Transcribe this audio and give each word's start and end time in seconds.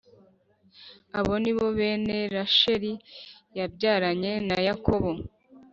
Abo 1.17 1.33
ni 1.43 1.51
bo 1.57 1.65
bene 1.77 2.15
rasheli 2.33 2.91
yabyaranye 3.57 4.31
na 4.47 4.57
yakobo 4.67 5.11